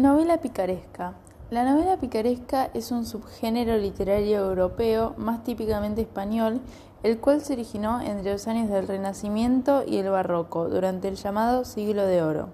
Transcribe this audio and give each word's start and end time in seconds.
Novela 0.00 0.38
picaresca. 0.38 1.12
La 1.50 1.62
novela 1.62 1.98
picaresca 1.98 2.70
es 2.72 2.90
un 2.90 3.04
subgénero 3.04 3.76
literario 3.76 4.38
europeo, 4.38 5.12
más 5.18 5.44
típicamente 5.44 6.00
español, 6.00 6.62
el 7.02 7.20
cual 7.20 7.42
se 7.42 7.52
originó 7.52 8.00
entre 8.00 8.32
los 8.32 8.48
años 8.48 8.70
del 8.70 8.88
Renacimiento 8.88 9.84
y 9.86 9.98
el 9.98 10.08
Barroco, 10.08 10.70
durante 10.70 11.08
el 11.08 11.16
llamado 11.16 11.66
Siglo 11.66 12.06
de 12.06 12.22
Oro. 12.22 12.48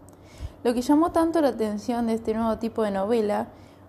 Lo 0.64 0.74
que 0.74 0.82
llamó 0.82 1.12
tanto 1.12 1.40
la 1.40 1.50
atención 1.50 2.08
de 2.08 2.14
este 2.14 2.34
nuevo 2.34 2.58
tipo 2.58 2.82
de 2.82 2.90
novela 2.90 3.46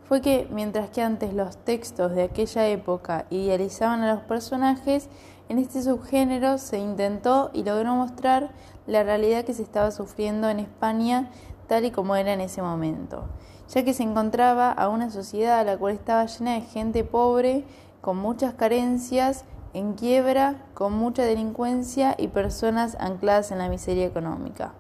fue 0.07 0.21
que, 0.21 0.47
mientras 0.51 0.91
que 0.91 1.01
antes 1.01 1.33
los 1.33 1.57
textos 1.57 2.13
de 2.13 2.21
aquella 2.21 2.67
época 2.67 3.25
idealizaban 3.31 4.03
a 4.03 4.13
los 4.13 4.21
personajes, 4.21 5.09
en 5.49 5.57
este 5.57 5.81
subgénero 5.81 6.59
se 6.59 6.77
intentó 6.77 7.49
y 7.53 7.63
logró 7.63 7.95
mostrar 7.95 8.51
la 8.85 9.01
realidad 9.01 9.45
que 9.45 9.55
se 9.55 9.63
estaba 9.63 9.89
sufriendo 9.89 10.47
en 10.47 10.59
España 10.59 11.31
tal 11.67 11.85
y 11.85 11.91
como 11.91 12.15
era 12.15 12.33
en 12.33 12.41
ese 12.41 12.61
momento, 12.61 13.25
ya 13.69 13.83
que 13.83 13.93
se 13.93 14.03
encontraba 14.03 14.71
a 14.71 14.89
una 14.89 15.09
sociedad 15.09 15.59
a 15.59 15.63
la 15.63 15.77
cual 15.77 15.93
estaba 15.93 16.25
llena 16.25 16.53
de 16.53 16.61
gente 16.61 17.03
pobre, 17.03 17.65
con 18.01 18.17
muchas 18.17 18.53
carencias, 18.53 19.43
en 19.73 19.93
quiebra, 19.93 20.65
con 20.73 20.93
mucha 20.93 21.23
delincuencia 21.23 22.15
y 22.17 22.29
personas 22.29 22.95
ancladas 22.99 23.51
en 23.51 23.59
la 23.59 23.69
miseria 23.69 24.05
económica, 24.05 24.73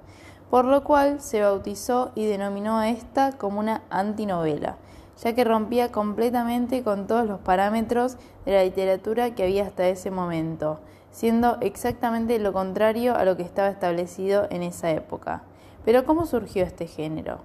por 0.49 0.65
lo 0.65 0.83
cual 0.83 1.21
se 1.21 1.41
bautizó 1.41 2.11
y 2.15 2.25
denominó 2.25 2.77
a 2.77 2.89
esta 2.89 3.33
como 3.33 3.59
una 3.59 3.83
antinovela, 3.89 4.77
ya 5.21 5.33
que 5.33 5.43
rompía 5.43 5.91
completamente 5.91 6.83
con 6.83 7.05
todos 7.05 7.27
los 7.27 7.39
parámetros 7.39 8.17
de 8.45 8.53
la 8.53 8.63
literatura 8.63 9.35
que 9.35 9.43
había 9.43 9.65
hasta 9.65 9.87
ese 9.87 10.09
momento, 10.09 10.79
siendo 11.11 11.57
exactamente 11.61 12.39
lo 12.39 12.53
contrario 12.53 13.15
a 13.15 13.25
lo 13.25 13.35
que 13.35 13.43
estaba 13.43 13.69
establecido 13.69 14.47
en 14.49 14.63
esa 14.63 14.91
época. 14.91 15.43
Pero 15.87 16.03
¿cómo 16.03 16.25
surgió 16.25 16.65
este 16.65 16.85
género? 16.85 17.37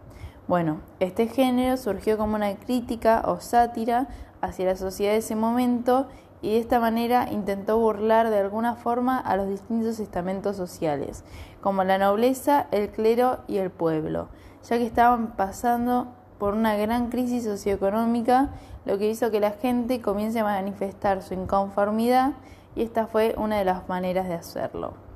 Bueno, 0.49 0.81
este 0.99 1.29
género 1.29 1.77
surgió 1.77 2.19
como 2.19 2.35
una 2.35 2.53
crítica 2.57 3.23
o 3.25 3.39
sátira 3.39 4.09
hacia 4.41 4.67
la 4.67 4.75
sociedad 4.75 5.13
de 5.13 5.19
ese 5.19 5.37
momento 5.37 6.09
y 6.41 6.55
de 6.55 6.59
esta 6.59 6.81
manera 6.81 7.29
intentó 7.31 7.79
burlar 7.79 8.31
de 8.31 8.41
alguna 8.41 8.75
forma 8.75 9.17
a 9.21 9.37
los 9.37 9.49
distintos 9.49 10.01
estamentos 10.01 10.57
sociales, 10.57 11.23
como 11.61 11.85
la 11.85 11.99
nobleza, 11.99 12.67
el 12.73 12.91
clero 12.91 13.39
y 13.47 13.59
el 13.59 13.71
pueblo, 13.71 14.27
ya 14.65 14.77
que 14.77 14.87
estaban 14.87 15.37
pasando 15.37 16.09
por 16.41 16.55
una 16.55 16.75
gran 16.75 17.11
crisis 17.11 17.45
socioeconómica, 17.45 18.51
lo 18.87 18.99
que 18.99 19.09
hizo 19.09 19.31
que 19.31 19.39
la 19.39 19.53
gente 19.53 20.01
comience 20.01 20.41
a 20.41 20.43
manifestar 20.43 21.23
su 21.23 21.35
inconformidad 21.35 22.33
y 22.75 22.83
esta 22.83 23.07
fue 23.07 23.37
una 23.39 23.59
de 23.59 23.67
las 23.67 23.89
maneras 23.89 24.27
de 24.27 24.35
hacerlo. 24.35 25.12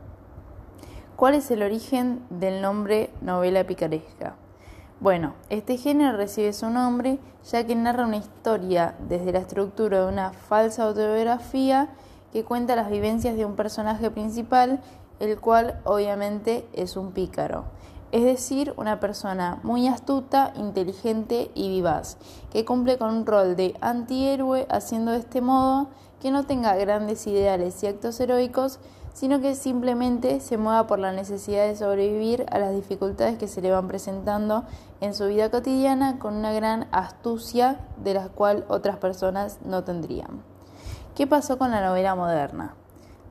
¿Cuál 1.17 1.33
es 1.33 1.51
el 1.51 1.63
origen 1.63 2.21
del 2.29 2.61
nombre 2.61 3.09
novela 3.23 3.65
picaresca? 3.65 4.35
Bueno, 5.01 5.33
este 5.49 5.79
género 5.79 6.15
recibe 6.15 6.53
su 6.53 6.69
nombre 6.69 7.19
ya 7.51 7.65
que 7.67 7.75
narra 7.75 8.05
una 8.05 8.19
historia 8.19 8.95
desde 9.09 9.33
la 9.33 9.39
estructura 9.39 10.03
de 10.05 10.13
una 10.13 10.35
falsa 10.35 10.85
autobiografía 10.85 11.89
que 12.35 12.45
cuenta 12.45 12.77
las 12.77 12.91
vivencias 12.91 13.35
de 13.35 13.47
un 13.47 13.57
personaje 13.57 14.11
principal, 14.11 14.83
el 15.19 15.41
cual 15.41 15.81
obviamente 15.85 16.67
es 16.75 16.99
un 16.99 17.13
pícaro, 17.13 17.65
es 18.13 18.23
decir, 18.23 18.75
una 18.77 19.01
persona 19.01 19.59
muy 19.63 19.89
astuta, 19.89 20.53
inteligente 20.55 21.51
y 21.55 21.71
vivaz, 21.71 22.19
que 22.53 22.67
cumple 22.67 22.99
con 22.99 23.15
un 23.15 23.25
rol 23.25 23.57
de 23.57 23.75
antihéroe 23.81 24.67
haciendo 24.69 25.13
de 25.13 25.21
este 25.21 25.41
modo 25.41 25.89
que 26.21 26.31
no 26.31 26.45
tenga 26.45 26.77
grandes 26.77 27.27
ideales 27.27 27.83
y 27.83 27.87
actos 27.87 28.21
heroicos, 28.21 28.81
sino 29.17 29.41
que 29.41 29.55
simplemente 29.55 30.41
se 30.41 30.59
mueva 30.59 30.87
por 30.87 30.99
la 30.99 31.11
necesidad 31.11 31.67
de 31.67 31.75
sobrevivir 31.75 32.45
a 32.51 32.59
las 32.59 32.75
dificultades 32.75 33.39
que 33.39 33.49
se 33.49 33.63
le 33.63 33.71
van 33.71 33.89
presentando 33.89 34.65
en 35.01 35.15
su 35.15 35.27
vida 35.27 35.51
cotidiana 35.51 36.19
con 36.19 36.35
una 36.35 36.53
gran 36.53 36.87
astucia 36.93 37.81
de 37.97 38.13
la 38.13 38.29
cual 38.29 38.67
otras 38.69 38.99
personas 38.99 39.59
no 39.65 39.85
tendrían. 39.85 40.43
¿Qué 41.15 41.27
pasó 41.27 41.57
con 41.57 41.71
la 41.71 41.83
novela 41.83 42.15
moderna? 42.15 42.75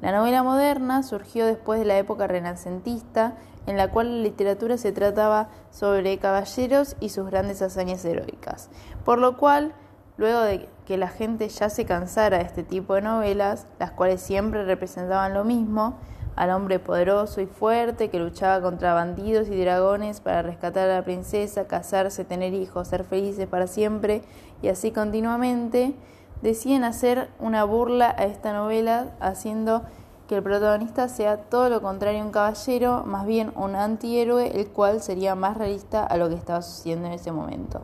La 0.02 0.12
novela 0.12 0.42
moderna 0.42 1.04
surgió 1.04 1.46
después 1.46 1.80
de 1.80 1.86
la 1.86 2.00
época 2.00 2.26
renacentista, 2.26 3.36
en 3.68 3.78
la 3.78 3.92
cual 3.92 4.08
la 4.08 4.24
literatura 4.24 4.80
se 4.80 4.92
trataba 4.92 5.50
sobre 5.70 6.18
caballeros 6.18 6.96
y 7.00 7.10
sus 7.10 7.28
grandes 7.28 7.62
hazañas 7.62 8.04
heroicas, 8.06 8.72
por 9.04 9.20
lo 9.20 9.38
cual 9.38 9.76
Luego 10.18 10.42
de 10.42 10.70
que 10.86 10.98
la 10.98 11.10
gente 11.10 11.50
ya 11.50 11.70
se 11.70 11.86
cansara 11.86 12.38
de 12.38 12.44
este 12.44 12.64
tipo 12.64 12.94
de 12.94 13.02
novelas, 13.02 13.68
las 13.80 13.92
cuales 13.92 14.22
siempre 14.22 14.64
representaban 14.64 15.34
lo 15.34 15.44
mismo, 15.44 15.98
al 16.36 16.52
hombre 16.52 16.80
poderoso 16.80 17.42
y 17.42 17.46
fuerte 17.46 18.10
que 18.10 18.20
luchaba 18.20 18.62
contra 18.62 18.94
bandidos 18.94 19.48
y 19.48 19.60
dragones 19.60 20.20
para 20.20 20.42
rescatar 20.42 20.90
a 20.90 20.96
la 20.96 21.04
princesa, 21.04 21.68
casarse, 21.68 22.26
tener 22.26 22.54
hijos, 22.54 22.90
ser 22.90 23.04
felices 23.06 23.48
para 23.48 23.68
siempre 23.68 24.22
y 24.62 24.68
así 24.68 24.92
continuamente, 24.92 25.96
deciden 26.42 26.84
hacer 26.84 27.30
una 27.40 27.64
burla 27.64 28.14
a 28.18 28.26
esta 28.26 28.54
novela 28.54 29.16
haciendo 29.20 29.84
que 30.28 30.36
el 30.36 30.44
protagonista 30.44 31.08
sea 31.08 31.38
todo 31.38 31.70
lo 31.70 31.82
contrario 31.82 32.24
un 32.24 32.32
caballero, 32.32 33.04
más 33.06 33.26
bien 33.26 33.54
un 33.56 33.76
antihéroe, 33.76 34.60
el 34.60 34.68
cual 34.68 35.02
sería 35.02 35.36
más 35.36 35.58
realista 35.58 36.04
a 36.04 36.18
lo 36.18 36.30
que 36.30 36.36
estaba 36.36 36.62
sucediendo 36.62 37.08
en 37.08 37.14
ese 37.14 37.32
momento. 37.32 37.84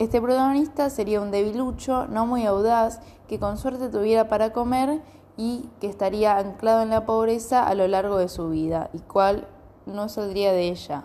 Este 0.00 0.18
protagonista 0.18 0.88
sería 0.88 1.20
un 1.20 1.30
debilucho, 1.30 2.06
no 2.06 2.24
muy 2.24 2.46
audaz, 2.46 3.00
que 3.28 3.38
con 3.38 3.58
suerte 3.58 3.90
tuviera 3.90 4.30
para 4.30 4.50
comer 4.50 5.02
y 5.36 5.68
que 5.78 5.88
estaría 5.88 6.38
anclado 6.38 6.80
en 6.80 6.88
la 6.88 7.04
pobreza 7.04 7.66
a 7.66 7.74
lo 7.74 7.86
largo 7.86 8.16
de 8.16 8.30
su 8.30 8.48
vida, 8.48 8.88
y 8.94 9.00
cual 9.00 9.46
no 9.84 10.08
saldría 10.08 10.52
de 10.52 10.68
ella. 10.68 11.04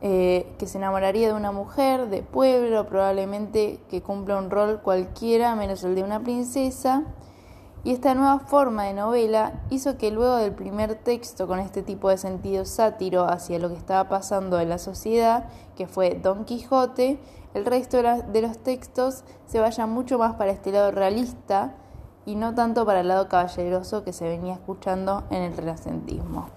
Eh, 0.00 0.54
que 0.58 0.66
se 0.66 0.78
enamoraría 0.78 1.28
de 1.28 1.34
una 1.34 1.52
mujer 1.52 2.08
de 2.08 2.22
pueblo, 2.22 2.86
probablemente 2.86 3.78
que 3.90 4.00
cumpla 4.00 4.38
un 4.38 4.50
rol 4.50 4.80
cualquiera 4.80 5.54
menos 5.54 5.84
el 5.84 5.94
de 5.94 6.02
una 6.02 6.20
princesa, 6.20 7.04
y 7.84 7.90
esta 7.90 8.14
nueva 8.14 8.38
forma 8.38 8.84
de 8.84 8.94
novela 8.94 9.60
hizo 9.70 9.98
que 9.98 10.12
luego 10.12 10.36
del 10.36 10.52
primer 10.52 10.94
texto 10.94 11.46
con 11.48 11.58
este 11.58 11.82
tipo 11.82 12.10
de 12.10 12.16
sentido 12.16 12.64
sátiro 12.64 13.24
hacia 13.24 13.58
lo 13.58 13.68
que 13.68 13.76
estaba 13.76 14.08
pasando 14.08 14.60
en 14.60 14.68
la 14.68 14.78
sociedad, 14.78 15.48
que 15.76 15.88
fue 15.88 16.14
Don 16.22 16.44
Quijote, 16.44 17.18
el 17.54 17.66
resto 17.66 18.00
de 18.02 18.42
los 18.42 18.58
textos 18.58 19.24
se 19.46 19.60
vaya 19.60 19.86
mucho 19.86 20.18
más 20.18 20.36
para 20.36 20.52
este 20.52 20.70
lado 20.70 20.90
realista 20.92 21.74
y 22.24 22.36
no 22.36 22.54
tanto 22.54 22.86
para 22.86 23.00
el 23.00 23.08
lado 23.08 23.28
caballeroso 23.28 24.04
que 24.04 24.12
se 24.12 24.28
venía 24.28 24.54
escuchando 24.54 25.24
en 25.30 25.42
el 25.42 25.56
renacentismo. 25.56 26.50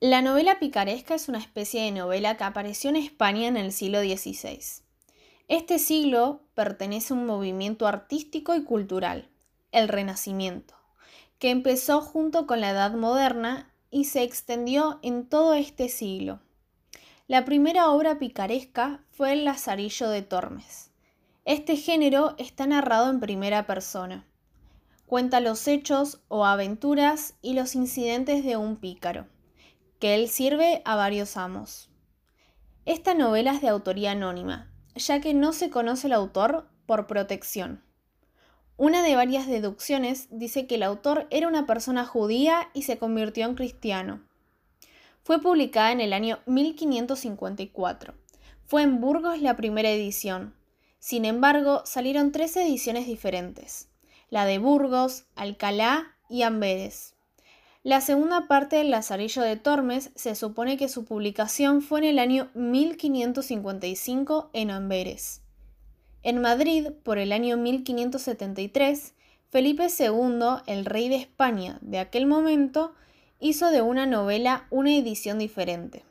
La 0.00 0.22
novela 0.22 0.60
picaresca 0.60 1.14
es 1.14 1.28
una 1.28 1.38
especie 1.38 1.82
de 1.82 1.90
novela 1.90 2.36
que 2.36 2.44
apareció 2.44 2.90
en 2.90 2.96
España 2.96 3.48
en 3.48 3.56
el 3.56 3.72
siglo 3.72 4.00
XVI. 4.00 4.87
Este 5.48 5.78
siglo 5.78 6.42
pertenece 6.52 7.14
a 7.14 7.16
un 7.16 7.24
movimiento 7.24 7.86
artístico 7.86 8.54
y 8.54 8.64
cultural, 8.64 9.30
el 9.72 9.88
Renacimiento, 9.88 10.74
que 11.38 11.48
empezó 11.48 12.02
junto 12.02 12.46
con 12.46 12.60
la 12.60 12.68
Edad 12.68 12.92
Moderna 12.92 13.72
y 13.90 14.04
se 14.04 14.24
extendió 14.24 14.98
en 15.02 15.26
todo 15.26 15.54
este 15.54 15.88
siglo. 15.88 16.40
La 17.28 17.46
primera 17.46 17.88
obra 17.88 18.18
picaresca 18.18 19.02
fue 19.10 19.32
El 19.32 19.46
Lazarillo 19.46 20.10
de 20.10 20.20
Tormes. 20.20 20.90
Este 21.46 21.76
género 21.76 22.34
está 22.36 22.66
narrado 22.66 23.08
en 23.08 23.18
primera 23.18 23.66
persona. 23.66 24.26
Cuenta 25.06 25.40
los 25.40 25.66
hechos 25.66 26.20
o 26.28 26.44
aventuras 26.44 27.36
y 27.40 27.54
los 27.54 27.74
incidentes 27.74 28.44
de 28.44 28.58
un 28.58 28.76
pícaro, 28.76 29.26
que 29.98 30.14
él 30.14 30.28
sirve 30.28 30.82
a 30.84 30.94
varios 30.94 31.38
amos. 31.38 31.88
Esta 32.84 33.14
novela 33.14 33.54
es 33.54 33.62
de 33.62 33.68
autoría 33.68 34.10
anónima 34.10 34.74
ya 34.98 35.20
que 35.20 35.34
no 35.34 35.52
se 35.52 35.70
conoce 35.70 36.08
el 36.08 36.12
autor 36.12 36.68
por 36.86 37.06
protección. 37.06 37.82
Una 38.76 39.02
de 39.02 39.16
varias 39.16 39.48
deducciones 39.48 40.28
dice 40.30 40.66
que 40.66 40.76
el 40.76 40.84
autor 40.84 41.26
era 41.30 41.48
una 41.48 41.66
persona 41.66 42.04
judía 42.04 42.70
y 42.74 42.82
se 42.82 42.96
convirtió 42.96 43.44
en 43.46 43.56
cristiano. 43.56 44.22
Fue 45.24 45.40
publicada 45.40 45.90
en 45.90 46.00
el 46.00 46.12
año 46.12 46.38
1554. 46.46 48.14
Fue 48.66 48.82
en 48.82 49.00
Burgos 49.00 49.42
la 49.42 49.56
primera 49.56 49.90
edición. 49.90 50.54
Sin 51.00 51.24
embargo, 51.24 51.82
salieron 51.84 52.32
tres 52.32 52.56
ediciones 52.56 53.06
diferentes, 53.06 53.88
la 54.30 54.44
de 54.44 54.58
Burgos, 54.58 55.24
Alcalá 55.34 56.16
y 56.28 56.42
Amberes. 56.42 57.17
La 57.88 58.02
segunda 58.02 58.48
parte 58.48 58.76
del 58.76 58.90
Lazarillo 58.90 59.40
de 59.40 59.56
Tormes 59.56 60.10
se 60.14 60.34
supone 60.34 60.76
que 60.76 60.90
su 60.90 61.06
publicación 61.06 61.80
fue 61.80 62.00
en 62.00 62.04
el 62.04 62.18
año 62.18 62.50
1555 62.52 64.50
en 64.52 64.70
Amberes. 64.70 65.40
En 66.22 66.42
Madrid, 66.42 66.88
por 67.02 67.16
el 67.16 67.32
año 67.32 67.56
1573, 67.56 69.14
Felipe 69.48 69.86
II, 69.98 70.60
el 70.66 70.84
rey 70.84 71.08
de 71.08 71.16
España 71.16 71.78
de 71.80 71.98
aquel 71.98 72.26
momento, 72.26 72.92
hizo 73.40 73.70
de 73.70 73.80
una 73.80 74.04
novela 74.04 74.66
una 74.68 74.94
edición 74.94 75.38
diferente, 75.38 76.04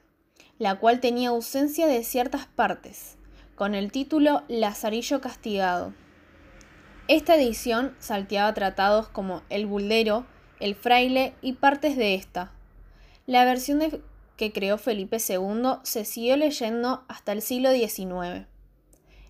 la 0.58 0.80
cual 0.80 1.00
tenía 1.00 1.30
ausencia 1.30 1.86
de 1.86 2.04
ciertas 2.04 2.48
partes, 2.48 3.18
con 3.54 3.76
el 3.76 3.92
título 3.92 4.42
Lazarillo 4.48 5.22
castigado. 5.22 5.94
Esta 7.08 7.36
edición 7.36 7.96
salteaba 8.00 8.52
tratados 8.56 9.10
como 9.10 9.44
El 9.50 9.68
Buldero, 9.68 10.26
el 10.60 10.76
fraile 10.76 11.34
y 11.42 11.54
partes 11.54 11.98
de 11.98 12.16
esta. 12.16 12.52
La 13.26 13.46
versión 13.46 13.82
que 14.38 14.52
creó 14.52 14.78
Felipe 14.78 15.18
II 15.18 15.80
se 15.84 16.06
siguió 16.06 16.38
leyendo 16.38 17.04
hasta 17.08 17.32
el 17.32 17.42
siglo 17.42 17.72
XIX. 17.72 18.48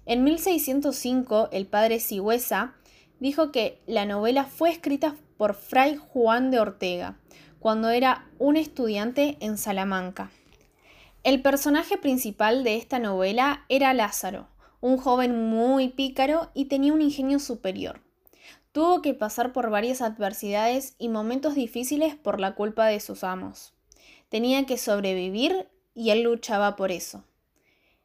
En 0.05 0.23
1605, 0.23 1.49
el 1.51 1.65
padre 1.65 1.99
Sigüesa 1.99 2.75
dijo 3.19 3.51
que 3.51 3.79
la 3.87 4.05
novela 4.05 4.45
fue 4.45 4.69
escrita 4.69 5.15
por 5.37 5.53
Fray 5.53 5.97
Juan 5.97 6.51
de 6.51 6.59
Ortega, 6.59 7.17
cuando 7.59 7.89
era 7.89 8.27
un 8.39 8.57
estudiante 8.57 9.37
en 9.39 9.57
Salamanca. 9.57 10.31
El 11.23 11.41
personaje 11.41 11.97
principal 11.97 12.63
de 12.63 12.77
esta 12.77 12.99
novela 12.99 13.65
era 13.69 13.93
Lázaro, 13.93 14.47
un 14.79 14.97
joven 14.97 15.49
muy 15.49 15.89
pícaro 15.89 16.51
y 16.53 16.65
tenía 16.65 16.93
un 16.93 17.01
ingenio 17.01 17.39
superior. 17.39 18.06
Tuvo 18.77 19.01
que 19.01 19.15
pasar 19.15 19.53
por 19.53 19.71
varias 19.71 20.03
adversidades 20.03 20.93
y 20.99 21.09
momentos 21.09 21.55
difíciles 21.55 22.15
por 22.15 22.39
la 22.39 22.53
culpa 22.53 22.85
de 22.85 22.99
sus 22.99 23.23
amos. 23.23 23.73
Tenía 24.29 24.67
que 24.67 24.77
sobrevivir 24.77 25.67
y 25.95 26.11
él 26.11 26.21
luchaba 26.21 26.75
por 26.75 26.91
eso. 26.91 27.23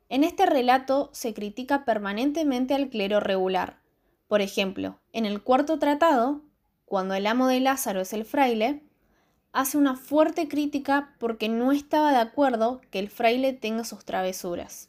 En 0.08 0.24
este 0.24 0.46
relato 0.46 1.10
se 1.12 1.34
critica 1.34 1.84
permanentemente 1.84 2.72
al 2.72 2.88
clero 2.88 3.20
regular. 3.20 3.80
Por 4.28 4.40
ejemplo, 4.40 4.98
en 5.12 5.26
el 5.26 5.42
cuarto 5.42 5.78
tratado, 5.78 6.40
cuando 6.86 7.12
el 7.12 7.26
amo 7.26 7.48
de 7.48 7.60
Lázaro 7.60 8.00
es 8.00 8.14
el 8.14 8.25
fraile, 8.25 8.82
hace 9.52 9.76
una 9.76 9.94
fuerte 9.94 10.48
crítica 10.48 11.14
porque 11.18 11.50
no 11.50 11.72
estaba 11.72 12.12
de 12.12 12.20
acuerdo 12.20 12.80
que 12.90 12.98
el 12.98 13.10
fraile 13.10 13.52
tenga 13.52 13.84
sus 13.84 14.06
travesuras. 14.06 14.88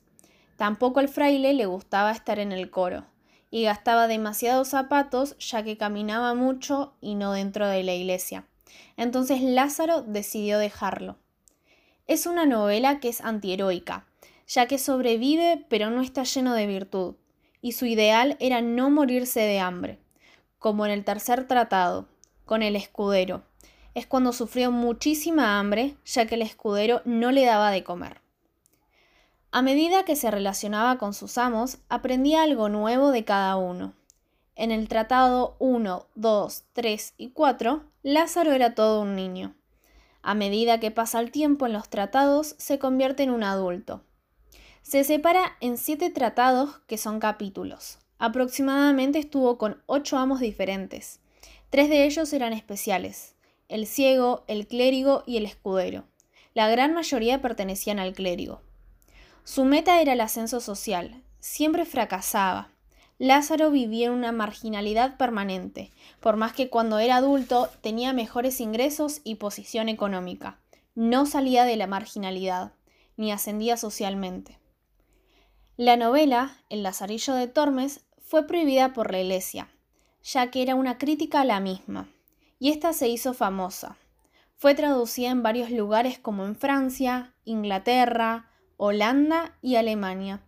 Tampoco 0.55 1.01
al 1.01 1.09
fraile 1.09 1.53
le 1.53 1.65
gustaba 1.65 2.13
estar 2.13 2.39
en 2.39 2.53
el 2.53 2.71
coro, 2.71 3.03
y 3.53 3.65
gastaba 3.65 4.07
demasiados 4.07 4.69
zapatos 4.69 5.37
ya 5.37 5.61
que 5.61 5.77
caminaba 5.77 6.33
mucho 6.33 6.95
y 7.01 7.13
no 7.13 7.33
dentro 7.33 7.67
de 7.67 7.83
la 7.83 7.93
iglesia. 7.93 8.47
Entonces 8.97 9.43
Lázaro 9.43 10.01
decidió 10.01 10.57
dejarlo. 10.57 11.17
Es 12.07 12.25
una 12.25 12.47
novela 12.47 12.99
que 12.99 13.09
es 13.09 13.21
antiheroica, 13.21 14.07
ya 14.47 14.65
que 14.65 14.79
sobrevive 14.79 15.67
pero 15.69 15.91
no 15.91 16.01
está 16.01 16.23
lleno 16.23 16.55
de 16.55 16.65
virtud, 16.65 17.13
y 17.61 17.73
su 17.73 17.85
ideal 17.85 18.37
era 18.39 18.61
no 18.61 18.89
morirse 18.89 19.41
de 19.41 19.59
hambre, 19.59 19.99
como 20.57 20.87
en 20.87 20.91
el 20.91 21.05
tercer 21.05 21.47
tratado, 21.47 22.07
con 22.45 22.63
el 22.63 22.75
escudero. 22.75 23.43
Es 23.93 24.07
cuando 24.07 24.33
sufrió 24.33 24.71
muchísima 24.71 25.59
hambre, 25.59 25.95
ya 26.05 26.25
que 26.25 26.33
el 26.33 26.41
escudero 26.41 27.03
no 27.05 27.31
le 27.31 27.45
daba 27.45 27.69
de 27.69 27.83
comer. 27.83 28.22
A 29.55 29.61
medida 29.61 30.03
que 30.03 30.15
se 30.15 30.31
relacionaba 30.31 30.97
con 30.97 31.13
sus 31.13 31.37
amos, 31.37 31.77
aprendía 31.87 32.41
algo 32.41 32.69
nuevo 32.69 33.11
de 33.11 33.23
cada 33.23 33.55
uno. 33.55 33.93
En 34.55 34.71
el 34.71 34.87
tratado 34.87 35.57
1, 35.59 36.07
2, 36.15 36.63
3 36.73 37.13
y 37.19 37.29
4, 37.29 37.83
Lázaro 38.01 38.53
era 38.53 38.73
todo 38.73 39.03
un 39.03 39.15
niño. 39.15 39.53
A 40.23 40.33
medida 40.33 40.79
que 40.79 40.89
pasa 40.89 41.19
el 41.19 41.29
tiempo 41.29 41.67
en 41.67 41.73
los 41.73 41.87
tratados, 41.87 42.55
se 42.57 42.79
convierte 42.79 43.21
en 43.21 43.29
un 43.29 43.43
adulto. 43.43 44.01
Se 44.81 45.03
separa 45.03 45.55
en 45.61 45.77
siete 45.77 46.09
tratados 46.09 46.79
que 46.87 46.97
son 46.97 47.19
capítulos. 47.19 47.99
Aproximadamente 48.17 49.19
estuvo 49.19 49.59
con 49.59 49.83
ocho 49.85 50.17
amos 50.17 50.39
diferentes. 50.39 51.19
Tres 51.69 51.89
de 51.89 52.05
ellos 52.05 52.33
eran 52.33 52.53
especiales, 52.53 53.35
el 53.69 53.85
ciego, 53.85 54.45
el 54.47 54.65
clérigo 54.65 55.21
y 55.27 55.37
el 55.37 55.45
escudero. 55.45 56.05
La 56.55 56.67
gran 56.69 56.95
mayoría 56.95 57.39
pertenecían 57.39 57.99
al 57.99 58.13
clérigo. 58.13 58.63
Su 59.43 59.65
meta 59.65 60.01
era 60.01 60.13
el 60.13 60.21
ascenso 60.21 60.61
social. 60.61 61.21
Siempre 61.39 61.85
fracasaba. 61.85 62.69
Lázaro 63.19 63.71
vivía 63.71 64.07
en 64.07 64.13
una 64.13 64.31
marginalidad 64.31 65.17
permanente, 65.17 65.91
por 66.19 66.37
más 66.37 66.53
que 66.53 66.69
cuando 66.69 66.99
era 66.99 67.17
adulto 67.17 67.69
tenía 67.81 68.13
mejores 68.13 68.61
ingresos 68.61 69.21
y 69.23 69.35
posición 69.35 69.89
económica. 69.89 70.59
No 70.95 71.25
salía 71.25 71.65
de 71.65 71.75
la 71.75 71.87
marginalidad, 71.87 72.73
ni 73.17 73.31
ascendía 73.31 73.77
socialmente. 73.77 74.59
La 75.75 75.97
novela, 75.97 76.57
El 76.69 76.83
Lazarillo 76.83 77.33
de 77.33 77.47
Tormes, 77.47 78.05
fue 78.25 78.47
prohibida 78.47 78.93
por 78.93 79.11
la 79.11 79.19
Iglesia, 79.19 79.69
ya 80.23 80.49
que 80.51 80.61
era 80.61 80.75
una 80.75 80.97
crítica 80.97 81.41
a 81.41 81.45
la 81.45 81.59
misma, 81.59 82.09
y 82.59 82.71
ésta 82.71 82.93
se 82.93 83.09
hizo 83.09 83.33
famosa. 83.33 83.97
Fue 84.55 84.75
traducida 84.75 85.29
en 85.29 85.43
varios 85.43 85.69
lugares 85.69 86.17
como 86.17 86.45
en 86.45 86.55
Francia, 86.55 87.33
Inglaterra, 87.43 88.49
Holanda 88.77 89.53
y 89.61 89.75
Alemania. 89.75 90.41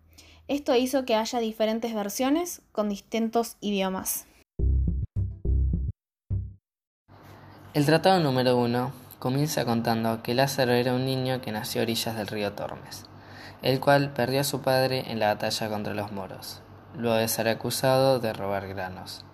Esto 0.48 0.76
hizo 0.76 1.06
que 1.06 1.16
haya 1.16 1.40
diferentes 1.40 1.94
versiones 1.94 2.62
con 2.72 2.90
distintos 2.90 3.58
idiomas. 3.62 4.26
El 7.74 7.86
tratado 7.86 8.20
número 8.20 8.58
uno 8.58 8.94
comienza 9.20 9.66
contando 9.66 10.24
que 10.24 10.34
Lázaro 10.34 10.74
era 10.74 10.94
un 10.94 11.06
niño 11.06 11.42
que 11.42 11.52
nació 11.52 11.82
a 11.82 11.84
orillas 11.84 12.16
del 12.16 12.28
río 12.28 12.54
Tormes, 12.54 13.06
el 13.62 13.80
cual 13.80 14.14
perdió 14.14 14.42
a 14.42 14.46
su 14.46 14.62
padre 14.62 15.12
en 15.12 15.20
la 15.20 15.34
batalla 15.34 15.68
contra 15.68 15.94
los 15.94 16.12
moros, 16.12 16.62
luego 16.96 17.18
de 17.18 17.28
ser 17.28 17.48
acusado 17.48 18.20
de 18.20 18.34
robar 18.34 18.68
granos. 18.68 19.26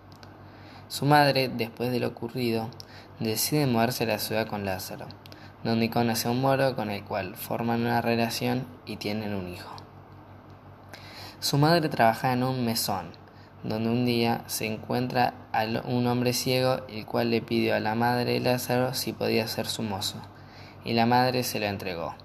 Su 0.88 1.06
madre, 1.06 1.50
después 1.50 1.92
de 1.92 2.00
lo 2.00 2.08
ocurrido, 2.08 2.70
decide 3.20 3.68
mudarse 3.68 4.06
a 4.06 4.08
la 4.08 4.20
ciudad 4.20 4.48
con 4.48 4.66
Lázaro, 4.66 5.08
donde 5.64 5.90
conoce 5.90 6.28
a 6.28 6.32
un 6.32 6.42
moro 6.42 6.76
con 6.76 6.90
el 6.90 7.04
cual 7.04 7.36
forman 7.36 7.82
una 7.82 8.02
relación 8.02 8.66
y 8.86 8.98
tienen 8.98 9.34
un 9.34 9.48
hijo. 9.48 9.72
Su 11.40 11.58
madre 11.58 11.90
trabaja 11.90 12.34
en 12.34 12.44
un 12.44 12.66
mesón, 12.66 13.08
donde 13.64 13.90
un 13.90 14.06
día 14.06 14.44
se 14.48 14.66
encuentra 14.66 15.34
a 15.54 15.66
un 15.86 16.08
hombre 16.08 16.34
ciego, 16.34 16.82
el 16.88 17.06
cual 17.06 17.32
le 17.32 17.42
pidió 17.42 17.76
a 17.76 17.80
la 17.80 17.96
madre 17.96 18.34
de 18.34 18.40
Lázaro 18.40 18.94
si 18.94 19.14
podía 19.14 19.48
ser 19.48 19.68
su 19.68 19.84
mozo, 19.84 20.18
y 20.84 20.94
la 20.94 21.06
madre 21.06 21.44
se 21.44 21.60
lo 21.60 21.66
entregó. 21.66 22.16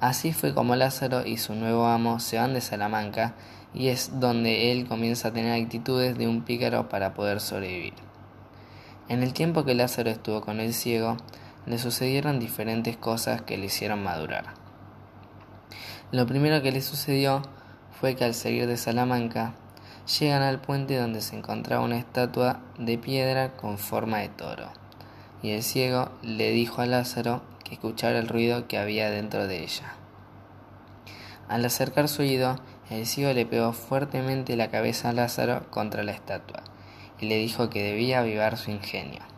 Así 0.00 0.32
fue 0.32 0.54
como 0.54 0.76
Lázaro 0.76 1.24
y 1.26 1.38
su 1.38 1.54
nuevo 1.54 1.86
amo 1.86 2.20
se 2.20 2.38
van 2.38 2.54
de 2.54 2.60
Salamanca, 2.60 3.34
y 3.72 3.88
es 3.88 4.20
donde 4.20 4.70
él 4.72 4.86
comienza 4.86 5.28
a 5.28 5.32
tener 5.32 5.60
actitudes 5.60 6.16
de 6.16 6.28
un 6.28 6.42
pícaro 6.42 6.88
para 6.88 7.14
poder 7.14 7.40
sobrevivir. 7.40 7.94
En 9.08 9.22
el 9.22 9.32
tiempo 9.32 9.64
que 9.64 9.74
Lázaro 9.74 10.10
estuvo 10.10 10.40
con 10.40 10.60
el 10.60 10.72
ciego, 10.72 11.16
le 11.66 11.78
sucedieron 11.78 12.40
diferentes 12.40 12.96
cosas 12.96 13.42
que 13.42 13.56
le 13.56 13.66
hicieron 13.66 14.02
madurar. 14.02 14.54
Lo 16.12 16.26
primero 16.26 16.62
que 16.62 16.72
le 16.72 16.82
sucedió 16.82 17.42
fue 17.98 18.16
que 18.16 18.24
al 18.24 18.34
salir 18.34 18.66
de 18.66 18.76
Salamanca, 18.76 19.54
llegan 20.18 20.42
al 20.42 20.60
puente 20.60 20.96
donde 20.98 21.20
se 21.20 21.36
encontraba 21.36 21.84
una 21.84 21.96
estatua 21.96 22.60
de 22.78 22.98
piedra 22.98 23.52
con 23.56 23.78
forma 23.78 24.18
de 24.18 24.28
toro, 24.28 24.68
y 25.42 25.50
el 25.50 25.62
ciego 25.62 26.10
le 26.22 26.50
dijo 26.50 26.82
a 26.82 26.86
Lázaro 26.86 27.42
que 27.64 27.74
escuchara 27.74 28.18
el 28.18 28.28
ruido 28.28 28.68
que 28.68 28.78
había 28.78 29.10
dentro 29.10 29.46
de 29.46 29.62
ella. 29.62 29.94
Al 31.48 31.64
acercar 31.64 32.08
su 32.08 32.22
oído, 32.22 32.56
el 32.90 33.06
ciego 33.06 33.32
le 33.32 33.46
pegó 33.46 33.72
fuertemente 33.72 34.56
la 34.56 34.68
cabeza 34.68 35.10
a 35.10 35.12
Lázaro 35.12 35.70
contra 35.70 36.02
la 36.02 36.12
estatua 36.12 36.62
y 37.20 37.26
le 37.26 37.38
dijo 37.38 37.70
que 37.70 37.82
debía 37.82 38.20
avivar 38.20 38.56
su 38.56 38.70
ingenio. 38.70 39.33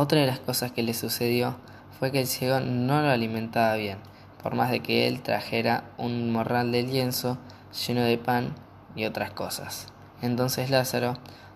Otra 0.00 0.20
de 0.20 0.28
las 0.28 0.38
cosas 0.38 0.70
que 0.70 0.84
le 0.84 0.94
sucedió 0.94 1.56
fue 1.98 2.12
que 2.12 2.20
el 2.20 2.28
ciego 2.28 2.60
no 2.60 3.02
lo 3.02 3.10
alimentaba 3.10 3.74
bien, 3.74 3.98
por 4.40 4.54
más 4.54 4.70
de 4.70 4.78
que 4.78 5.08
él 5.08 5.22
trajera 5.22 5.90
un 5.98 6.30
morral 6.30 6.70
de 6.70 6.84
lienzo 6.84 7.36
lleno 7.84 8.02
de 8.02 8.16
pan 8.16 8.54
y 8.94 9.06
otras 9.06 9.32
cosas. 9.32 9.88
Entonces 10.22 10.70
Lázaro 10.70 11.14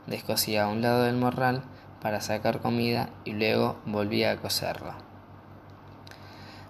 descosía 0.09 0.65
a 0.65 0.69
un 0.69 0.83
lado 0.83 1.05
del 1.05 1.15
morral 1.15 1.63
para 2.01 2.21
sacar 2.21 2.59
comida 2.59 3.11
y 3.25 3.31
luego 3.31 3.77
volvía 3.87 4.33
a 4.33 4.37
coserlo. 4.39 4.93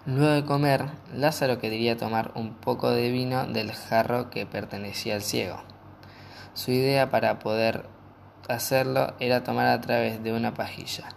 Luego 0.05 0.33
de 0.33 0.45
comer, 0.45 0.91
Lázaro 1.15 1.59
quería 1.59 1.97
tomar 1.97 2.33
un 2.35 2.53
poco 2.53 2.91
de 2.91 3.11
vino 3.11 3.47
del 3.47 3.73
jarro 3.73 4.29
que 4.29 4.45
pertenecía 4.45 5.15
al 5.15 5.23
ciego. 5.23 5.57
Su 6.53 6.71
idea 6.71 7.09
para 7.09 7.39
poder 7.39 7.87
hacerlo 8.51 9.15
era 9.21 9.43
tomar 9.43 9.69
a 9.69 9.81
través 9.81 10.23
de 10.23 10.35
una 10.35 10.53
pajilla. 10.53 11.09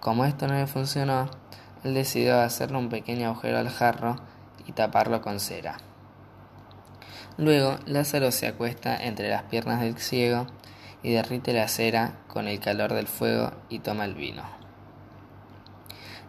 Como 0.00 0.24
esto 0.24 0.48
no 0.48 0.54
le 0.54 0.66
funcionó, 0.66 1.30
él 1.84 1.92
decidió 1.92 2.40
hacerle 2.40 2.78
un 2.78 2.88
pequeño 2.88 3.28
agujero 3.28 3.58
al 3.58 3.68
jarro 3.68 4.16
y 4.66 4.72
taparlo 4.72 5.20
con 5.20 5.40
cera. 5.40 5.76
Luego, 7.36 7.78
Lázaro 7.84 8.32
se 8.32 8.46
acuesta 8.46 8.96
entre 8.96 9.28
las 9.28 9.42
piernas 9.44 9.80
del 9.80 9.98
ciego 9.98 10.46
y 11.02 11.12
derrite 11.12 11.52
la 11.52 11.68
cera 11.68 12.14
con 12.28 12.48
el 12.48 12.60
calor 12.60 12.94
del 12.94 13.06
fuego 13.06 13.52
y 13.68 13.80
toma 13.80 14.06
el 14.06 14.14
vino. 14.14 14.42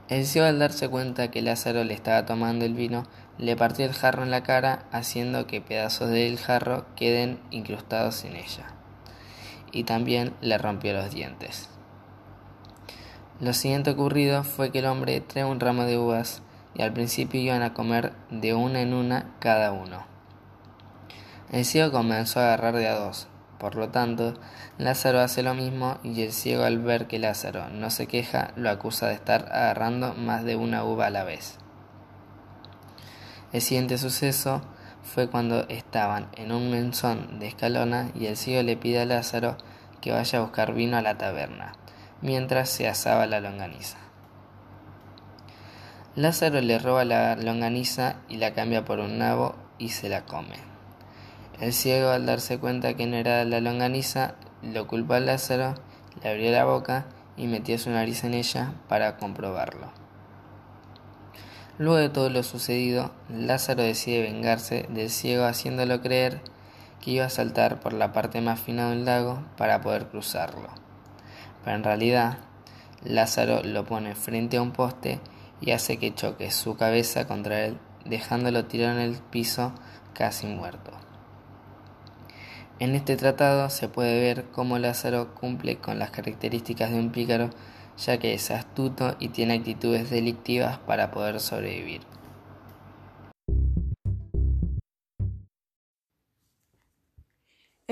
El 0.09 0.25
ciego 0.25 0.47
al 0.47 0.59
darse 0.59 0.89
cuenta 0.89 1.31
que 1.31 1.41
Lázaro 1.41 1.85
le 1.85 1.93
estaba 1.93 2.25
tomando 2.25 2.65
el 2.65 2.73
vino, 2.73 3.03
le 3.37 3.55
partió 3.55 3.85
el 3.85 3.93
jarro 3.93 4.23
en 4.23 4.31
la 4.31 4.43
cara, 4.43 4.85
haciendo 4.91 5.47
que 5.47 5.61
pedazos 5.61 6.09
del 6.09 6.37
jarro 6.37 6.85
queden 6.97 7.39
incrustados 7.51 8.25
en 8.25 8.35
ella. 8.35 8.67
Y 9.71 9.85
también 9.85 10.33
le 10.41 10.57
rompió 10.57 10.91
los 10.91 11.11
dientes. 11.11 11.70
Lo 13.41 13.53
siguiente 13.53 13.89
ocurrido 13.89 14.43
fue 14.43 14.71
que 14.71 14.79
el 14.79 14.85
hombre 14.85 15.19
trae 15.19 15.43
un 15.43 15.59
ramo 15.59 15.85
de 15.85 15.97
uvas 15.97 16.43
y 16.75 16.83
al 16.83 16.93
principio 16.93 17.41
iban 17.41 17.63
a 17.63 17.73
comer 17.73 18.13
de 18.29 18.53
una 18.53 18.81
en 18.81 18.93
una 18.93 19.31
cada 19.39 19.71
uno. 19.71 20.05
El 21.51 21.65
ciego 21.65 21.91
comenzó 21.91 22.39
a 22.39 22.43
agarrar 22.43 22.75
de 22.75 22.87
a 22.87 22.93
dos. 22.93 23.27
Por 23.57 23.73
lo 23.73 23.89
tanto, 23.89 24.35
Lázaro 24.77 25.21
hace 25.21 25.41
lo 25.41 25.55
mismo 25.55 25.97
y 26.03 26.21
el 26.21 26.33
ciego 26.33 26.65
al 26.65 26.77
ver 26.77 27.07
que 27.07 27.17
Lázaro 27.17 27.67
no 27.69 27.89
se 27.89 28.05
queja 28.05 28.51
lo 28.57 28.69
acusa 28.69 29.07
de 29.07 29.15
estar 29.15 29.47
agarrando 29.51 30.13
más 30.13 30.43
de 30.43 30.55
una 30.55 30.83
uva 30.83 31.07
a 31.07 31.09
la 31.09 31.23
vez. 31.23 31.57
El 33.53 33.61
siguiente 33.61 33.97
suceso 33.97 34.61
fue 35.01 35.29
cuando 35.29 35.67
estaban 35.67 36.27
en 36.37 36.51
un 36.51 36.69
menzón 36.69 37.39
de 37.39 37.47
escalona 37.47 38.11
y 38.13 38.27
el 38.27 38.37
ciego 38.37 38.61
le 38.61 38.77
pide 38.77 39.01
a 39.01 39.05
Lázaro 39.05 39.57
que 39.99 40.11
vaya 40.11 40.37
a 40.37 40.41
buscar 40.43 40.73
vino 40.75 40.95
a 40.97 41.01
la 41.01 41.17
taberna, 41.17 41.73
mientras 42.21 42.69
se 42.69 42.87
asaba 42.87 43.25
la 43.25 43.39
longaniza. 43.39 43.97
Lázaro 46.15 46.59
le 46.61 46.77
roba 46.77 47.05
la 47.05 47.35
longaniza 47.35 48.17
y 48.27 48.37
la 48.37 48.53
cambia 48.53 48.83
por 48.83 48.99
un 48.99 49.17
nabo 49.17 49.55
y 49.77 49.89
se 49.89 50.09
la 50.09 50.25
come. 50.25 50.57
El 51.61 51.73
ciego 51.73 52.09
al 52.09 52.25
darse 52.25 52.59
cuenta 52.59 52.95
que 52.95 53.07
no 53.07 53.15
era 53.15 53.45
la 53.45 53.61
longaniza, 53.61 54.35
lo 54.61 54.87
culpa 54.87 55.17
a 55.17 55.19
Lázaro, 55.19 55.75
le 56.21 56.29
abrió 56.29 56.51
la 56.51 56.65
boca 56.65 57.05
y 57.37 57.47
metió 57.47 57.77
su 57.77 57.89
nariz 57.89 58.23
en 58.23 58.33
ella 58.33 58.73
para 58.89 59.17
comprobarlo. 59.17 59.91
Luego 61.77 61.97
de 61.97 62.09
todo 62.09 62.29
lo 62.29 62.43
sucedido, 62.43 63.11
Lázaro 63.29 63.83
decide 63.83 64.21
vengarse 64.21 64.87
del 64.89 65.09
ciego 65.09 65.45
haciéndolo 65.45 66.01
creer 66.01 66.41
que 66.99 67.11
iba 67.11 67.25
a 67.25 67.29
saltar 67.29 67.79
por 67.79 67.93
la 67.93 68.11
parte 68.11 68.41
más 68.41 68.59
fina 68.59 68.89
del 68.89 69.05
lago 69.05 69.43
para 69.55 69.81
poder 69.81 70.07
cruzarlo. 70.07 70.80
Pero 71.63 71.75
en 71.75 71.83
realidad, 71.83 72.37
Lázaro 73.03 73.63
lo 73.63 73.85
pone 73.85 74.15
frente 74.15 74.57
a 74.57 74.61
un 74.61 74.71
poste 74.71 75.19
y 75.59 75.71
hace 75.71 75.97
que 75.97 76.13
choque 76.13 76.51
su 76.51 76.75
cabeza 76.75 77.27
contra 77.27 77.65
él, 77.65 77.77
dejándolo 78.05 78.65
tirado 78.65 78.97
en 78.97 79.01
el 79.01 79.17
piso 79.17 79.73
casi 80.13 80.47
muerto. 80.47 80.91
En 82.79 82.95
este 82.95 83.15
tratado 83.15 83.69
se 83.69 83.89
puede 83.89 84.19
ver 84.19 84.45
cómo 84.51 84.79
Lázaro 84.79 85.35
cumple 85.35 85.77
con 85.77 85.99
las 85.99 86.09
características 86.09 86.89
de 86.89 86.99
un 86.99 87.11
pícaro, 87.11 87.51
ya 87.97 88.17
que 88.17 88.33
es 88.33 88.49
astuto 88.49 89.15
y 89.19 89.29
tiene 89.29 89.53
actitudes 89.53 90.09
delictivas 90.09 90.79
para 90.79 91.11
poder 91.11 91.39
sobrevivir. 91.39 92.01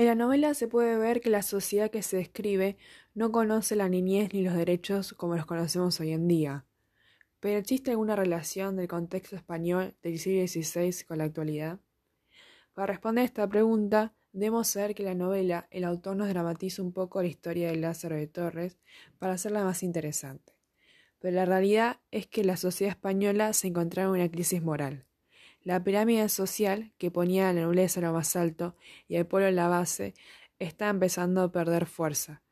En 0.00 0.06
la 0.06 0.14
novela 0.14 0.54
se 0.54 0.66
puede 0.66 0.96
ver 0.96 1.20
que 1.20 1.28
la 1.28 1.42
sociedad 1.42 1.90
que 1.90 2.00
se 2.00 2.16
describe 2.16 2.78
no 3.12 3.30
conoce 3.30 3.76
la 3.76 3.90
niñez 3.90 4.32
ni 4.32 4.40
los 4.40 4.54
derechos 4.54 5.12
como 5.12 5.36
los 5.36 5.44
conocemos 5.44 6.00
hoy 6.00 6.12
en 6.12 6.26
día. 6.26 6.64
Pero 7.38 7.58
¿existe 7.58 7.90
alguna 7.90 8.16
relación 8.16 8.76
del 8.76 8.88
contexto 8.88 9.36
español 9.36 9.94
del 10.02 10.18
siglo 10.18 10.48
XVI 10.48 11.04
con 11.04 11.18
la 11.18 11.24
actualidad? 11.24 11.80
Para 12.72 12.86
responder 12.86 13.20
a 13.20 13.26
esta 13.26 13.46
pregunta, 13.46 14.14
debemos 14.32 14.68
saber 14.68 14.94
que 14.94 15.02
la 15.02 15.14
novela 15.14 15.68
el 15.70 15.84
autor 15.84 16.16
nos 16.16 16.30
dramatiza 16.30 16.80
un 16.80 16.94
poco 16.94 17.20
la 17.20 17.28
historia 17.28 17.68
de 17.68 17.76
Lázaro 17.76 18.16
de 18.16 18.26
Torres 18.26 18.78
para 19.18 19.34
hacerla 19.34 19.64
más 19.64 19.82
interesante. 19.82 20.54
Pero 21.18 21.34
la 21.34 21.44
realidad 21.44 22.00
es 22.10 22.26
que 22.26 22.42
la 22.42 22.56
sociedad 22.56 22.92
española 22.92 23.52
se 23.52 23.66
encontraba 23.66 24.08
en 24.08 24.22
una 24.22 24.30
crisis 24.30 24.62
moral. 24.62 25.04
La 25.62 25.84
pirámide 25.84 26.28
social, 26.30 26.92
que 26.96 27.10
ponía 27.10 27.50
a 27.50 27.52
la 27.52 27.62
nobleza 27.62 28.00
a 28.00 28.04
lo 28.04 28.12
más 28.12 28.34
alto 28.34 28.76
y 29.08 29.16
al 29.16 29.26
pueblo 29.26 29.48
en 29.48 29.56
la 29.56 29.68
base, 29.68 30.14
está 30.58 30.88
empezando 30.88 31.42
a 31.42 31.52
perder 31.52 31.86
fuerza, 31.86 32.42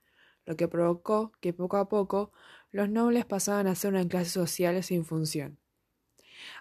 lo 0.45 0.57
que 0.57 0.69
provocó 0.69 1.33
que 1.41 1.53
poco 1.53 1.77
a 1.79 1.89
poco 1.89 2.33
los 2.71 2.91
nobles 2.91 3.25
pasaban 3.25 3.67
a 3.67 3.75
ser 3.75 3.95
una 3.95 4.07
clase 4.07 4.31
social 4.31 4.83
sin 4.83 5.05
función. 5.05 5.59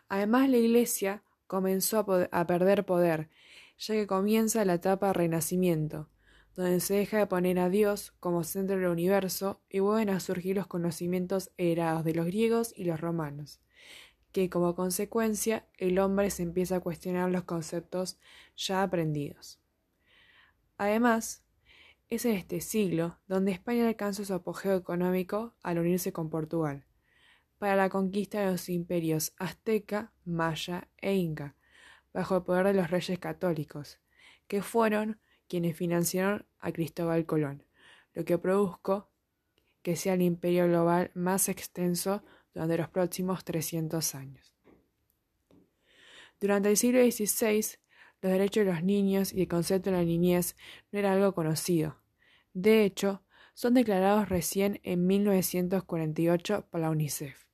Además, 0.07 0.49
la 0.49 0.57
Iglesia 0.57 1.23
comenzó 1.47 2.05
a, 2.31 2.47
perder 2.47 2.85
poder, 2.85 3.29
ya 3.77 3.93
que 3.95 4.07
comienza 4.07 4.65
la 4.65 4.75
etapa 4.75 5.13
Renacimiento, 5.13 6.09
donde 6.55 6.79
se 6.79 6.95
deja 6.95 7.17
de 7.17 7.27
poner 7.27 7.59
a 7.59 7.69
Dios 7.69 8.13
como 8.19 8.43
centro 8.43 8.77
del 8.77 8.87
universo 8.87 9.61
y 9.69 9.79
vuelven 9.79 10.09
a 10.09 10.19
surgir 10.19 10.55
los 10.55 10.67
conocimientos 10.67 11.51
heredados 11.57 12.03
de 12.03 12.13
los 12.13 12.25
griegos 12.25 12.73
y 12.75 12.85
los 12.85 12.99
romanos, 12.99 13.59
que 14.37 14.51
como 14.51 14.75
consecuencia 14.75 15.65
el 15.79 15.97
hombre 15.97 16.29
se 16.29 16.43
empieza 16.43 16.75
a 16.75 16.79
cuestionar 16.79 17.31
los 17.31 17.45
conceptos 17.45 18.19
ya 18.55 18.83
aprendidos. 18.83 19.59
Además, 20.77 21.43
es 22.07 22.23
en 22.23 22.35
este 22.35 22.61
siglo 22.61 23.17
donde 23.27 23.51
España 23.51 23.87
alcanza 23.87 24.25
su 24.25 24.35
apogeo 24.35 24.75
económico 24.77 25.55
al 25.63 25.79
unirse 25.79 26.13
con 26.13 26.29
Portugal, 26.29 26.85
para 27.57 27.75
la 27.75 27.89
conquista 27.89 28.41
de 28.41 28.51
los 28.51 28.69
imperios 28.69 29.33
azteca, 29.37 30.13
maya 30.23 30.87
e 30.97 31.15
inca, 31.15 31.55
bajo 32.13 32.35
el 32.35 32.43
poder 32.43 32.67
de 32.67 32.73
los 32.75 32.91
reyes 32.91 33.17
católicos, 33.17 33.99
que 34.47 34.61
fueron 34.61 35.19
quienes 35.47 35.75
financiaron 35.75 36.45
a 36.59 36.71
Cristóbal 36.71 37.25
Colón, 37.25 37.63
lo 38.13 38.23
que 38.23 38.37
produjo 38.37 39.09
que 39.81 39.95
sea 39.95 40.13
el 40.13 40.21
imperio 40.21 40.67
global 40.67 41.09
más 41.15 41.49
extenso 41.49 42.21
durante 42.53 42.77
los 42.77 42.89
próximos 42.89 43.43
300 43.43 44.15
años. 44.15 44.53
Durante 46.39 46.69
el 46.69 46.77
siglo 46.77 46.99
XVI, 46.99 47.77
los 48.21 48.31
derechos 48.31 48.65
de 48.65 48.71
los 48.71 48.83
niños 48.83 49.33
y 49.33 49.41
el 49.41 49.47
concepto 49.47 49.89
de 49.89 49.97
la 49.97 50.03
niñez 50.03 50.55
no 50.91 50.99
era 50.99 51.13
algo 51.13 51.33
conocido. 51.33 52.01
De 52.53 52.83
hecho, 52.83 53.23
son 53.53 53.73
declarados 53.73 54.29
recién 54.29 54.79
en 54.83 55.07
1948 55.07 56.67
por 56.69 56.79
la 56.79 56.91
UNICEF. 56.91 57.45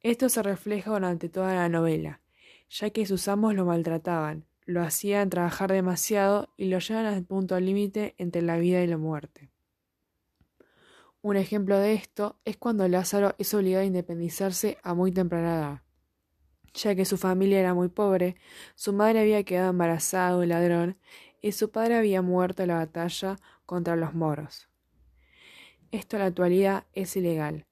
Esto 0.00 0.28
se 0.28 0.42
refleja 0.42 0.90
durante 0.90 1.28
toda 1.28 1.54
la 1.54 1.68
novela, 1.68 2.20
ya 2.68 2.90
que 2.90 3.06
sus 3.06 3.28
amos 3.28 3.54
lo 3.54 3.64
maltrataban, 3.64 4.46
lo 4.64 4.82
hacían 4.82 5.30
trabajar 5.30 5.72
demasiado 5.72 6.52
y 6.56 6.66
lo 6.66 6.78
llevan 6.78 7.06
al 7.06 7.24
punto 7.24 7.58
límite 7.58 8.14
entre 8.18 8.42
la 8.42 8.58
vida 8.58 8.82
y 8.82 8.86
la 8.86 8.98
muerte. 8.98 9.50
Un 11.22 11.36
ejemplo 11.36 11.78
de 11.78 11.94
esto 11.94 12.38
es 12.44 12.56
cuando 12.56 12.88
Lázaro 12.88 13.34
es 13.38 13.52
obligado 13.54 13.82
a 13.82 13.86
independizarse 13.86 14.78
a 14.82 14.94
muy 14.94 15.12
temprana 15.12 15.54
edad 15.54 15.88
ya 16.74 16.94
que 16.94 17.04
su 17.04 17.16
familia 17.16 17.60
era 17.60 17.74
muy 17.74 17.88
pobre, 17.88 18.36
su 18.74 18.92
madre 18.92 19.20
había 19.20 19.42
quedado 19.44 19.70
embarazada 19.70 20.30
de 20.30 20.36
un 20.38 20.48
ladrón 20.48 20.98
y 21.40 21.52
su 21.52 21.70
padre 21.70 21.96
había 21.96 22.22
muerto 22.22 22.62
en 22.62 22.68
la 22.68 22.76
batalla 22.76 23.36
contra 23.66 23.96
los 23.96 24.14
moros. 24.14 24.68
Esto 25.90 26.16
en 26.16 26.20
la 26.20 26.26
actualidad 26.26 26.86
es 26.92 27.16
ilegal. 27.16 27.66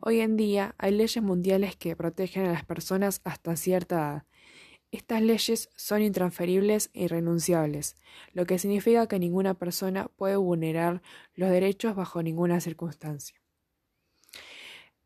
Hoy 0.00 0.20
en 0.20 0.36
día 0.36 0.74
hay 0.78 0.92
leyes 0.92 1.22
mundiales 1.22 1.76
que 1.76 1.96
protegen 1.96 2.46
a 2.46 2.52
las 2.52 2.64
personas 2.64 3.20
hasta 3.24 3.56
cierta 3.56 3.96
edad. 3.96 4.22
Estas 4.92 5.22
leyes 5.22 5.70
son 5.76 6.02
intransferibles 6.02 6.90
e 6.94 7.04
irrenunciables, 7.04 7.96
lo 8.32 8.44
que 8.46 8.58
significa 8.58 9.06
que 9.06 9.18
ninguna 9.18 9.54
persona 9.54 10.08
puede 10.08 10.36
vulnerar 10.36 11.02
los 11.34 11.50
derechos 11.50 11.94
bajo 11.94 12.22
ninguna 12.22 12.60
circunstancia. 12.60 13.40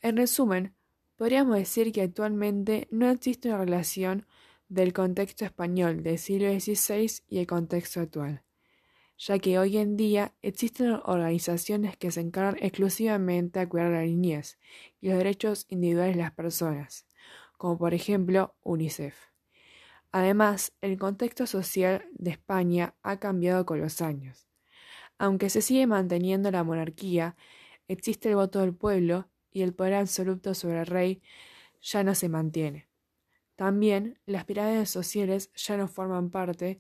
En 0.01 0.17
resumen, 0.17 0.75
Podríamos 1.17 1.57
decir 1.57 1.93
que 1.93 2.03
actualmente 2.03 2.89
no 2.91 3.09
existe 3.09 3.49
una 3.49 3.59
relación 3.59 4.27
del 4.69 4.93
contexto 4.93 5.45
español 5.45 6.03
del 6.03 6.19
siglo 6.19 6.49
XVI 6.49 7.23
y 7.29 7.39
el 7.39 7.47
contexto 7.47 8.01
actual, 8.01 8.43
ya 9.17 9.39
que 9.39 9.59
hoy 9.61 9.77
en 9.77 9.97
día 9.97 10.35
existen 10.43 10.99
organizaciones 11.05 11.97
que 11.97 12.11
se 12.11 12.21
encargan 12.21 12.57
exclusivamente 12.61 13.61
a 13.61 13.69
cuidar 13.69 13.93
la 13.93 14.03
niñez 14.03 14.59
y 15.01 15.09
los 15.09 15.19
derechos 15.19 15.67
individuales 15.69 16.17
de 16.17 16.23
las 16.23 16.33
personas, 16.33 17.07
como 17.59 17.79
por 17.79 17.95
ejemplo 17.95 18.57
UNICEF. 18.65 19.34
Además, 20.15 20.73
el 20.81 20.97
contexto 20.97 21.45
social 21.45 22.07
de 22.13 22.31
España 22.31 22.95
ha 23.03 23.19
cambiado 23.19 23.67
con 23.67 23.81
los 23.81 24.01
años. 24.01 24.47
Aunque 25.19 25.51
se 25.51 25.61
sigue 25.61 25.89
manteniendo 25.89 26.53
la 26.53 26.63
monarquía, 26.63 27.35
existe 27.89 28.29
el 28.29 28.37
voto 28.37 28.61
del 28.61 28.77
pueblo 28.77 29.29
y 29.51 29.63
el 29.63 29.75
poder 29.75 29.95
absoluto 29.95 30.55
sobre 30.55 30.79
el 30.83 30.87
rey 30.87 31.21
ya 31.83 32.05
no 32.05 32.15
se 32.15 32.29
mantiene. 32.29 32.87
También 33.57 34.21
las 34.25 34.45
pirámides 34.45 34.89
sociales 34.89 35.51
ya 35.57 35.77
no 35.77 35.89
forman 35.89 36.31
parte 36.31 36.79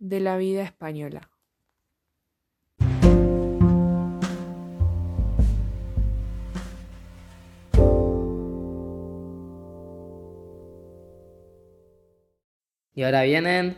de 0.00 0.18
la 0.18 0.36
vida 0.36 0.64
española. 0.64 1.30
Y 12.96 13.02
ahora 13.02 13.24
vienen 13.24 13.76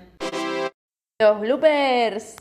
los 1.19 1.41
bloopers. 1.41 2.37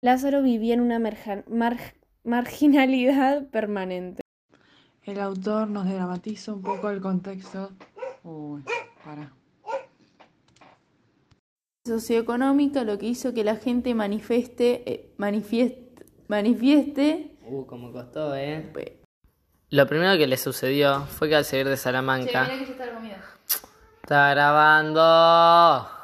Lázaro 0.00 0.42
vivía 0.42 0.74
en 0.74 0.80
una 0.80 1.00
marginalidad 2.22 3.48
permanente. 3.50 4.22
El 5.02 5.18
autor 5.18 5.68
nos 5.68 5.88
dramatiza 5.88 6.52
un 6.52 6.62
poco 6.62 6.88
el 6.90 7.00
contexto. 7.00 7.70
Uy, 8.22 8.62
para. 9.04 9.32
Socioeconómica, 11.84 12.84
lo 12.84 12.98
que 12.98 13.06
hizo 13.06 13.34
que 13.34 13.42
la 13.42 13.56
gente 13.56 13.94
manifieste, 13.94 14.82
eh, 14.88 15.14
manifieste, 15.16 16.04
manifieste. 16.28 17.36
Uh, 17.46 17.64
como 17.64 17.90
costó, 17.90 18.36
¿eh? 18.36 18.97
Lo 19.70 19.86
primero 19.86 20.16
que 20.16 20.26
le 20.26 20.38
sucedió 20.38 21.04
fue 21.06 21.28
que 21.28 21.36
al 21.36 21.44
salir 21.44 21.68
de 21.68 21.76
Salamanca. 21.76 22.46
Che, 22.46 22.58
que 22.58 22.66
ya 22.66 22.72
está, 22.72 22.84
está 24.02 24.30
grabando. 24.30 25.97